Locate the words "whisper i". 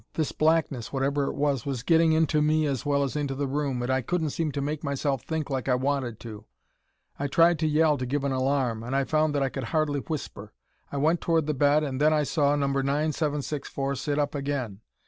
9.99-10.97